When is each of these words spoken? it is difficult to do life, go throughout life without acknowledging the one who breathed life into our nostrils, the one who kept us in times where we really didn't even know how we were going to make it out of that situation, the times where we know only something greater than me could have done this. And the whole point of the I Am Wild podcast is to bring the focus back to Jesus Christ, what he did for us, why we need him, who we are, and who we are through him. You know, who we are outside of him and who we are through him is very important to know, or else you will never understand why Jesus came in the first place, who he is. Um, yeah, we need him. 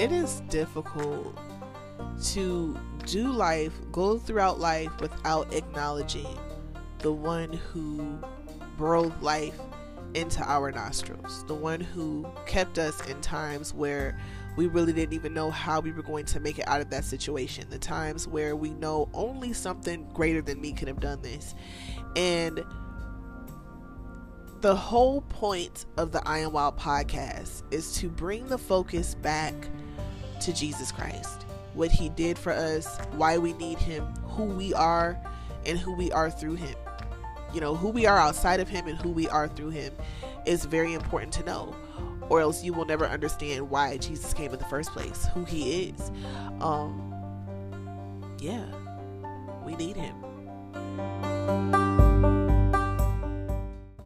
it 0.00 0.12
is 0.12 0.40
difficult 0.48 1.38
to 2.22 2.74
do 3.04 3.30
life, 3.30 3.74
go 3.92 4.18
throughout 4.18 4.58
life 4.58 4.90
without 4.98 5.52
acknowledging 5.52 6.38
the 7.00 7.12
one 7.12 7.52
who 7.52 8.18
breathed 8.78 9.22
life 9.22 9.60
into 10.14 10.42
our 10.42 10.72
nostrils, 10.72 11.44
the 11.48 11.54
one 11.54 11.80
who 11.80 12.26
kept 12.46 12.78
us 12.78 13.06
in 13.10 13.20
times 13.20 13.74
where 13.74 14.18
we 14.56 14.68
really 14.68 14.94
didn't 14.94 15.12
even 15.12 15.34
know 15.34 15.50
how 15.50 15.80
we 15.80 15.92
were 15.92 16.02
going 16.02 16.24
to 16.24 16.40
make 16.40 16.58
it 16.58 16.66
out 16.66 16.80
of 16.80 16.88
that 16.88 17.04
situation, 17.04 17.66
the 17.68 17.78
times 17.78 18.26
where 18.26 18.56
we 18.56 18.70
know 18.70 19.06
only 19.12 19.52
something 19.52 20.08
greater 20.14 20.40
than 20.40 20.58
me 20.62 20.72
could 20.72 20.88
have 20.88 21.00
done 21.00 21.20
this. 21.20 21.54
And 22.16 22.64
the 24.62 24.74
whole 24.74 25.20
point 25.22 25.84
of 25.98 26.10
the 26.12 26.26
I 26.26 26.38
Am 26.38 26.52
Wild 26.52 26.78
podcast 26.78 27.62
is 27.70 27.94
to 27.96 28.08
bring 28.08 28.46
the 28.46 28.58
focus 28.58 29.14
back 29.14 29.54
to 30.40 30.52
Jesus 30.52 30.90
Christ, 30.92 31.44
what 31.74 31.90
he 31.90 32.08
did 32.10 32.38
for 32.38 32.52
us, 32.52 32.98
why 33.12 33.38
we 33.38 33.52
need 33.54 33.78
him, 33.78 34.04
who 34.24 34.44
we 34.44 34.74
are, 34.74 35.18
and 35.66 35.78
who 35.78 35.94
we 35.94 36.10
are 36.12 36.30
through 36.30 36.54
him. 36.54 36.74
You 37.52 37.60
know, 37.60 37.74
who 37.74 37.88
we 37.88 38.06
are 38.06 38.18
outside 38.18 38.60
of 38.60 38.68
him 38.68 38.86
and 38.86 38.96
who 38.98 39.10
we 39.10 39.28
are 39.28 39.48
through 39.48 39.70
him 39.70 39.92
is 40.46 40.64
very 40.64 40.94
important 40.94 41.32
to 41.34 41.44
know, 41.44 41.74
or 42.28 42.40
else 42.40 42.62
you 42.62 42.72
will 42.72 42.84
never 42.84 43.06
understand 43.06 43.68
why 43.68 43.96
Jesus 43.98 44.32
came 44.32 44.52
in 44.52 44.58
the 44.58 44.64
first 44.66 44.90
place, 44.92 45.26
who 45.34 45.44
he 45.44 45.88
is. 45.88 46.10
Um, 46.60 47.12
yeah, 48.38 48.64
we 49.64 49.74
need 49.76 49.96
him. 49.96 50.14